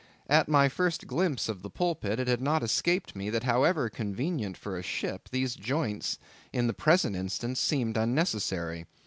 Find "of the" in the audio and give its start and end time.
1.47-1.69